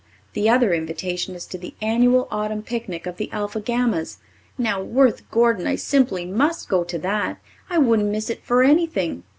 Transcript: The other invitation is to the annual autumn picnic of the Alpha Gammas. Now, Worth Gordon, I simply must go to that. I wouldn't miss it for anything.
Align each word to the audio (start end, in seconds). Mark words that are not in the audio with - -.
The 0.33 0.49
other 0.49 0.73
invitation 0.73 1.35
is 1.35 1.45
to 1.45 1.59
the 1.59 1.75
annual 1.79 2.27
autumn 2.31 2.63
picnic 2.63 3.05
of 3.05 3.17
the 3.17 3.31
Alpha 3.31 3.61
Gammas. 3.61 4.17
Now, 4.57 4.81
Worth 4.81 5.29
Gordon, 5.29 5.67
I 5.67 5.75
simply 5.75 6.25
must 6.25 6.67
go 6.69 6.83
to 6.83 6.97
that. 6.97 7.39
I 7.69 7.77
wouldn't 7.77 8.09
miss 8.09 8.31
it 8.31 8.43
for 8.43 8.63
anything. 8.63 9.21